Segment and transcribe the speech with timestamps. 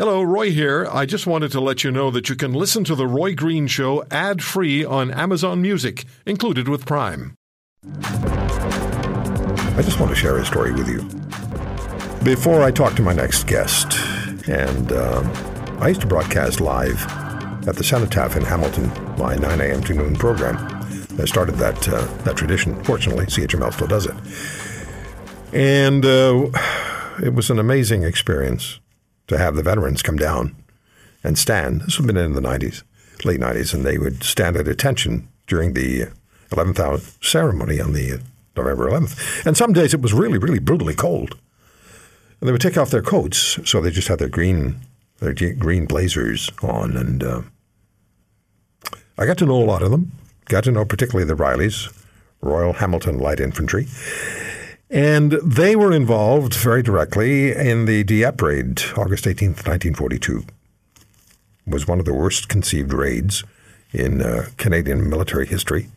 [0.00, 0.88] Hello, Roy here.
[0.90, 3.66] I just wanted to let you know that you can listen to The Roy Green
[3.66, 7.34] Show ad free on Amazon Music, included with Prime.
[8.02, 11.02] I just want to share a story with you.
[12.24, 13.92] Before I talk to my next guest,
[14.48, 15.30] and um,
[15.82, 17.04] I used to broadcast live
[17.68, 19.82] at the Cenotaph in Hamilton, my 9 a.m.
[19.82, 20.56] to noon program.
[21.20, 22.82] I started that uh, that tradition.
[22.84, 24.16] Fortunately, CHML still does it,
[25.54, 26.48] and uh,
[27.22, 28.79] it was an amazing experience
[29.30, 30.56] to have the veterans come down
[31.22, 31.82] and stand.
[31.82, 32.82] This would have been in the 90s,
[33.24, 36.08] late 90s, and they would stand at attention during the
[36.50, 38.20] 11th hour ceremony on the
[38.56, 39.46] November 11th.
[39.46, 41.38] And some days it was really, really brutally cold.
[42.40, 44.80] And they would take off their coats, so they just had their green,
[45.20, 46.96] their green blazers on.
[46.96, 47.42] And uh,
[49.16, 50.10] I got to know a lot of them.
[50.46, 51.96] Got to know particularly the Rileys,
[52.40, 53.86] Royal Hamilton Light Infantry.
[54.90, 60.38] And they were involved very directly in the Dieppe raid, August 18th, 1942.
[60.38, 63.44] It was one of the worst conceived raids
[63.92, 65.88] in uh, Canadian military history.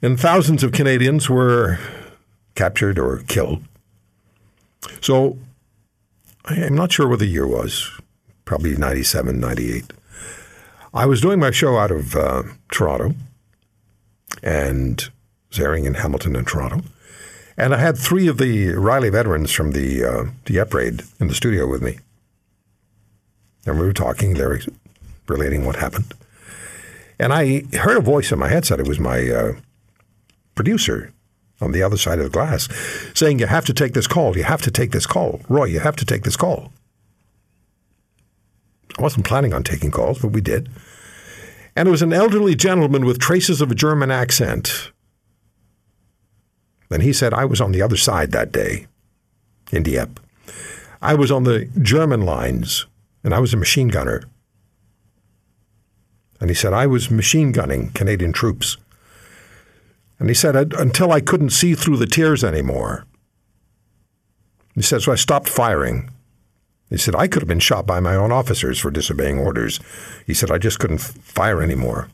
[0.00, 1.78] And thousands of Canadians were
[2.54, 3.62] captured or killed.
[5.02, 5.38] So
[6.46, 7.90] I'm not sure what the year was,
[8.46, 9.92] probably 97, 98.
[10.94, 13.14] I was doing my show out of uh, Toronto
[14.42, 15.08] and
[15.50, 16.82] was airing in Hamilton and Toronto.
[17.56, 21.34] And I had three of the Riley veterans from the uh, Dieppe raid in the
[21.34, 21.98] studio with me.
[23.66, 24.60] And we were talking, they were
[25.28, 26.14] relating what happened.
[27.18, 28.80] And I heard a voice in my headset.
[28.80, 29.52] It was my uh,
[30.54, 31.12] producer
[31.60, 32.68] on the other side of the glass
[33.14, 34.36] saying, You have to take this call.
[34.36, 35.40] You have to take this call.
[35.48, 36.72] Roy, you have to take this call.
[38.98, 40.68] I wasn't planning on taking calls, but we did.
[41.76, 44.90] And it was an elderly gentleman with traces of a German accent
[46.92, 48.86] then he said, I was on the other side that day
[49.70, 50.20] in Dieppe.
[51.00, 52.86] I was on the German lines,
[53.24, 54.22] and I was a machine gunner.
[56.40, 58.76] And he said, I was machine gunning Canadian troops.
[60.18, 63.06] And he said, until I couldn't see through the tears anymore.
[64.74, 66.10] He said, so I stopped firing.
[66.90, 69.80] He said, I could have been shot by my own officers for disobeying orders.
[70.26, 72.08] He said, I just couldn't fire anymore.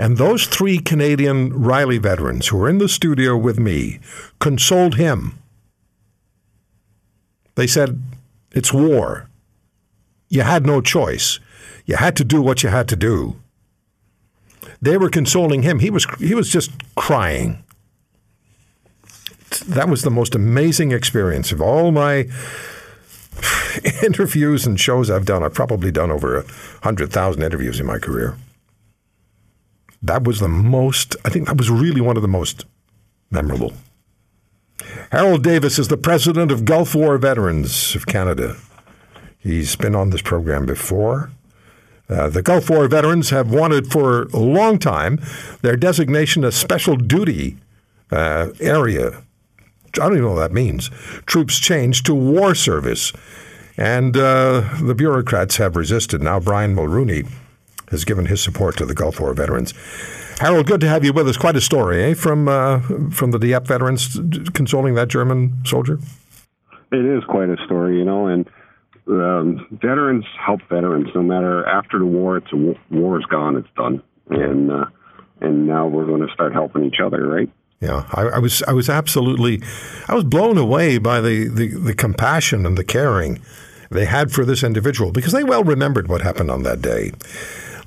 [0.00, 4.00] And those three Canadian Riley veterans who were in the studio with me
[4.38, 5.38] consoled him.
[7.54, 8.00] They said,
[8.50, 9.28] It's war.
[10.30, 11.38] You had no choice.
[11.84, 13.36] You had to do what you had to do.
[14.80, 15.80] They were consoling him.
[15.80, 17.62] He was, he was just crying.
[19.66, 22.20] That was the most amazing experience of all my
[24.02, 25.42] interviews and shows I've done.
[25.42, 28.38] I've probably done over a 100,000 interviews in my career.
[30.02, 32.64] That was the most, I think that was really one of the most
[33.30, 33.74] memorable.
[35.12, 38.56] Harold Davis is the president of Gulf War Veterans of Canada.
[39.38, 41.30] He's been on this program before.
[42.08, 45.20] Uh, the Gulf War veterans have wanted for a long time
[45.62, 47.58] their designation as special duty
[48.10, 49.22] uh, area.
[49.94, 50.88] I don't even know what that means.
[51.26, 53.12] Troops changed to war service.
[53.76, 56.20] And uh, the bureaucrats have resisted.
[56.22, 57.30] Now, Brian Mulroney
[57.90, 59.74] has given his support to the Gulf War veterans.
[60.38, 61.36] Harold, good to have you with us.
[61.36, 62.80] Quite a story, eh, from uh,
[63.10, 64.18] from the Dieppe veterans
[64.54, 65.98] consoling that German soldier.
[66.92, 68.48] It is quite a story, you know, and
[69.06, 71.08] um, veterans help veterans.
[71.14, 74.86] No matter after the war, it's a, war is gone, it's done, and uh,
[75.40, 77.50] and now we're going to start helping each other, right?
[77.80, 79.62] Yeah, I, I, was I was absolutely
[80.06, 83.40] I was blown away by the, the, the compassion and the caring
[83.90, 87.12] they had for this individual because they well remembered what happened on that day.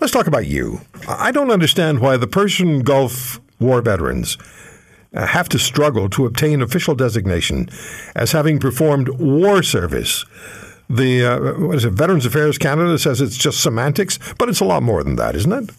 [0.04, 0.82] Let's talk about you.
[1.08, 4.38] I don't understand why the Persian Gulf War veterans
[5.14, 7.70] uh, have to struggle to obtain official designation
[8.14, 10.26] as having performed war service.
[10.90, 11.94] The uh, what is it?
[11.94, 15.54] Veterans Affairs Canada says it's just semantics, but it's a lot more than that, isn't
[15.54, 15.70] it?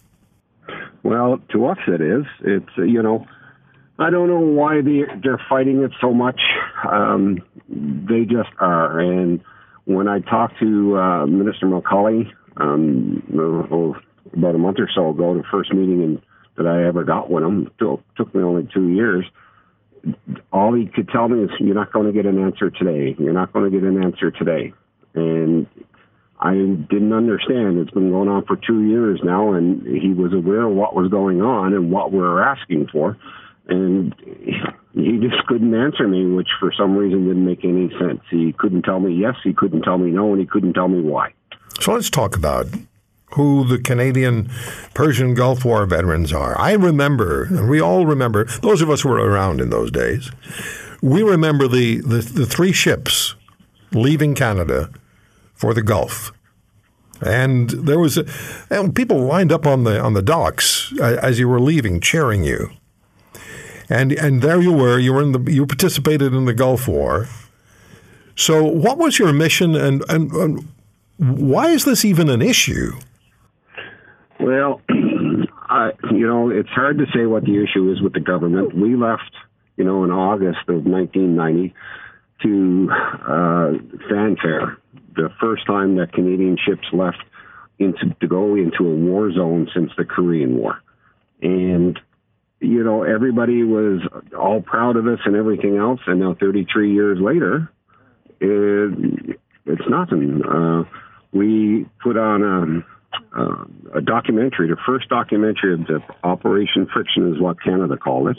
[1.02, 2.24] Well, to us it is.
[2.40, 3.26] It's uh, you know,
[3.98, 6.40] I don't know why they they're fighting it so much.
[6.90, 9.00] Um, they just are.
[9.00, 9.42] And
[9.84, 13.22] when I talked to uh, Minister MacAulay um,
[14.36, 16.22] about a month or so ago, the first meeting in,
[16.56, 17.70] that I ever got with him.
[17.78, 19.24] Took, took me only two years.
[20.52, 23.16] All he could tell me is, "You're not going to get an answer today.
[23.18, 24.72] You're not going to get an answer today."
[25.14, 25.66] And
[26.40, 27.78] I didn't understand.
[27.78, 31.10] It's been going on for two years now, and he was aware of what was
[31.10, 33.16] going on and what we were asking for,
[33.66, 34.14] and
[34.92, 38.20] he just couldn't answer me, which for some reason didn't make any sense.
[38.30, 41.00] He couldn't tell me yes, he couldn't tell me no, and he couldn't tell me
[41.00, 41.32] why.
[41.80, 42.66] So let's talk about
[43.32, 44.50] who the Canadian
[44.94, 46.58] Persian Gulf War veterans are.
[46.58, 50.30] I remember, and we all remember, those of us who were around in those days,
[51.02, 53.34] we remember the, the, the three ships
[53.92, 54.90] leaving Canada
[55.54, 56.32] for the Gulf.
[57.20, 58.26] And there was a,
[58.70, 62.70] and people lined up on the on the docks as you were leaving, cheering you.
[63.88, 64.98] And and there you were.
[64.98, 67.28] You were in the you participated in the Gulf War.
[68.36, 70.68] So, what was your mission, and and, and
[71.18, 72.92] why is this even an issue?
[74.40, 74.80] Well,
[75.68, 78.74] I, you know, it's hard to say what the issue is with the government.
[78.76, 79.32] We left,
[79.76, 81.74] you know, in August of 1990
[82.42, 83.72] to uh,
[84.08, 84.78] fanfare,
[85.16, 87.22] the first time that Canadian ships left
[87.78, 90.80] into to go into a war zone since the Korean War,
[91.42, 91.98] and
[92.60, 94.00] you know everybody was
[94.38, 96.00] all proud of us and everything else.
[96.06, 97.70] And now, 33 years later,
[98.40, 100.42] it, it's nothing.
[100.44, 100.84] Uh,
[101.32, 102.84] we put on a,
[103.36, 103.64] uh,
[103.94, 108.38] a documentary, the first documentary of the Operation Friction is what Canada called it.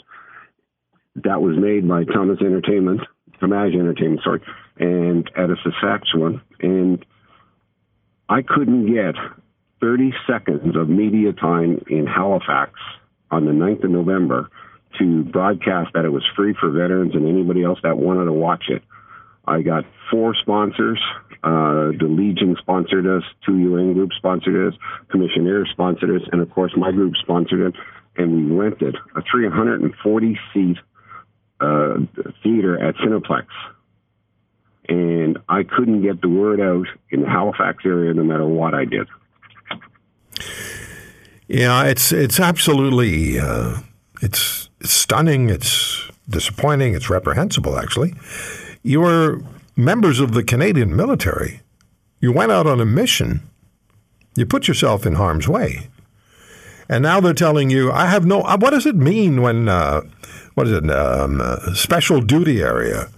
[1.16, 3.00] That was made by Thomas Entertainment,
[3.40, 4.42] Tamaj Entertainment, sorry,
[4.78, 6.42] and out of Saskatchewan.
[6.60, 7.04] And
[8.28, 9.14] I couldn't get
[9.80, 12.72] 30 seconds of media time in Halifax
[13.30, 14.50] on the 9th of November
[14.98, 18.64] to broadcast that it was free for veterans and anybody else that wanted to watch
[18.68, 18.82] it.
[19.46, 21.00] I got four sponsors.
[21.42, 24.78] Uh, the Legion sponsored us, two UN group sponsored us,
[25.10, 27.80] Commissioner sponsored us, and of course my group sponsored it.
[28.16, 30.78] And we rented a 340 seat
[31.60, 31.94] uh,
[32.42, 33.46] theater at Cineplex.
[34.88, 38.84] And I couldn't get the word out in the Halifax area no matter what I
[38.84, 39.08] did.
[41.48, 43.78] Yeah, it's it's absolutely uh,
[44.22, 45.50] it's, it's stunning.
[45.50, 46.94] It's disappointing.
[46.94, 48.14] It's reprehensible, actually.
[48.82, 49.40] You were
[49.76, 51.60] members of the Canadian military.
[52.20, 53.42] You went out on a mission.
[54.34, 55.88] You put yourself in harm's way.
[56.88, 58.42] And now they're telling you, I have no.
[58.42, 60.02] Uh, what does it mean when, uh,
[60.54, 63.08] what is it, um, uh, special duty area?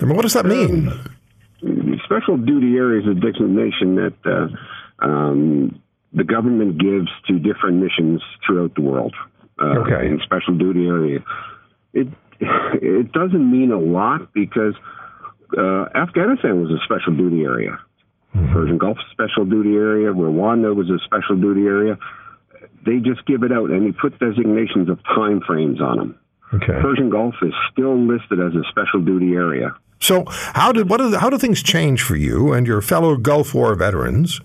[0.00, 0.88] I mean, what does that mean?
[0.88, 5.80] Um, special duty area is a designation that uh, um,
[6.12, 9.14] the government gives to different missions throughout the world.
[9.60, 10.06] Uh, okay.
[10.06, 11.20] In special duty area,
[11.92, 12.08] it
[12.40, 14.74] it doesn't mean a lot because
[15.56, 17.78] uh, Afghanistan was a special duty area.
[18.34, 18.52] Mm-hmm.
[18.52, 20.12] Persian Gulf special duty area.
[20.12, 21.98] Rwanda was a special duty area.
[22.84, 26.18] They just give it out and they put designations of time frames on them.
[26.54, 26.80] Okay.
[26.80, 29.74] Persian Gulf is still listed as a special duty area.
[30.00, 33.16] So how did what are the, how do things change for you and your fellow
[33.16, 34.40] Gulf War veterans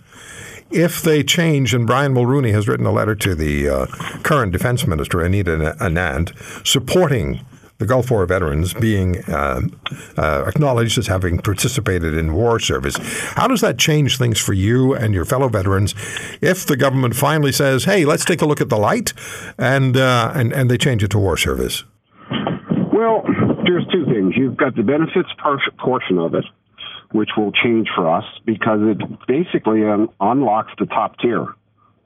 [0.69, 3.85] if they change, and Brian Mulroney has written a letter to the uh,
[4.23, 6.33] current defense minister, Anita Anand,
[6.67, 7.39] supporting
[7.77, 9.61] the Gulf War veterans being uh,
[10.17, 12.95] uh, acknowledged as having participated in war service.
[13.35, 15.93] How does that change things for you and your fellow veterans
[16.41, 19.13] if the government finally says, "Hey, let's take a look at the light,"
[19.57, 21.83] and uh, and and they change it to war service?
[22.91, 23.23] Well,
[23.65, 24.33] there's two things.
[24.35, 25.29] You've got the benefits
[25.77, 26.45] portion of it,
[27.11, 28.97] which will change for us because it
[29.27, 31.45] basically un- unlocks the top tier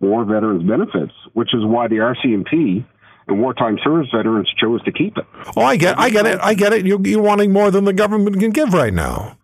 [0.02, 2.84] war veterans benefits, which is why the RCMP
[3.28, 5.26] and wartime service veterans chose to keep it.
[5.56, 6.86] Oh, I get, I get it, I get it.
[6.86, 9.38] You're, you're wanting more than the government can give right now.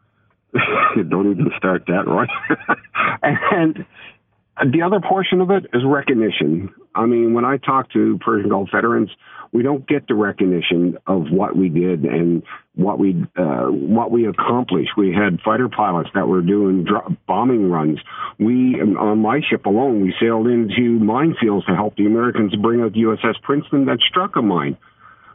[1.10, 2.30] Don't even start that, right?
[3.52, 3.86] and
[4.72, 6.74] the other portion of it is recognition.
[6.98, 9.10] I mean, when I talk to Persian Gulf veterans,
[9.54, 12.44] we don't get the recognition of what we did and
[12.76, 14.92] what we uh, what we accomplished.
[14.98, 18.00] We had fighter pilots that were doing dr- bombing runs.
[18.40, 22.94] We on my ship alone, we sailed into minefields to help the Americans bring out
[22.94, 24.78] USS Princeton that struck a mine.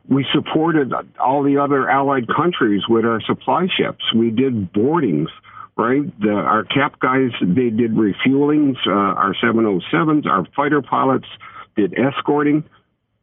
[0.09, 4.05] We supported all the other allied countries with our supply ships.
[4.15, 5.29] We did boardings
[5.75, 6.21] right?
[6.21, 8.77] The, our cap guys, they did refuelings.
[8.87, 11.27] Uh, our 707s, our fighter pilots
[11.77, 12.65] did escorting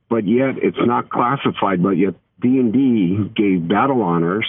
[0.10, 1.82] but yet it's not classified.
[1.82, 4.48] But yet DND gave battle honors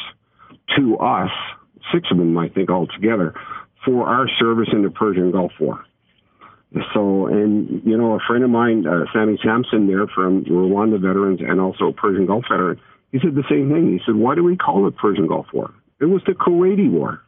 [0.76, 1.30] to us,
[1.92, 3.34] six of them, I think, altogether,
[3.84, 5.84] for our service in the Persian Gulf War.
[6.94, 11.40] So, and you know, a friend of mine, uh, Sammy Sampson, there from Rwanda veterans
[11.40, 12.80] and also a Persian Gulf veteran,
[13.10, 13.92] he said the same thing.
[13.92, 15.72] He said, "Why do we call it Persian Gulf War?
[16.00, 17.20] It was the Kuwaiti War."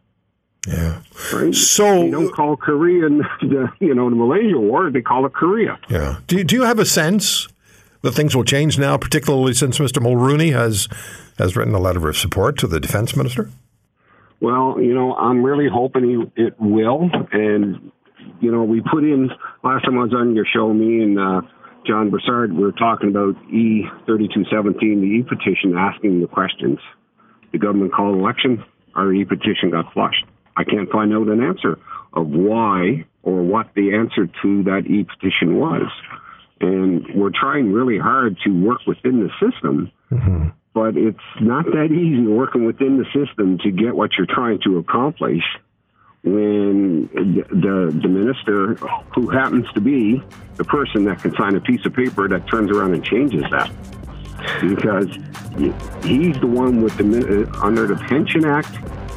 [0.67, 1.01] Yeah.
[1.33, 1.55] Right.
[1.55, 4.91] So you don't call Korean, the, you know, the Malaysia War.
[4.91, 5.79] They call it Korea.
[5.89, 6.19] Yeah.
[6.27, 7.49] Do Do you have a sense
[8.03, 10.03] that things will change now, particularly since Mr.
[10.03, 10.89] Mulroney has
[11.39, 13.51] has written a letter of support to the defense minister?
[14.41, 17.11] Well, you know, I'm really hoping he, it will.
[17.33, 17.93] And
[18.41, 19.31] you know, we put in
[19.65, 21.41] last time I was on your show, me and uh,
[21.87, 26.29] John Broussard, we were talking about E thirty two seventeen, the E petition, asking the
[26.29, 26.79] questions.
[27.51, 28.65] The government called election.
[28.95, 30.25] Our E petition got flushed.
[30.57, 31.79] I can't find out an answer
[32.13, 35.89] of why or what the answer to that E petition was.
[36.61, 40.49] And we're trying really hard to work within the system mm-hmm.
[40.75, 44.79] but it's not that easy working within the system to get what you're trying to
[44.79, 45.43] accomplish
[46.25, 48.75] when the, the minister,
[49.15, 50.23] who happens to be
[50.55, 53.69] the person that can sign a piece of paper that turns around and changes that,
[54.61, 55.09] because
[56.05, 58.73] he's the one with the uh, under the Pension Act,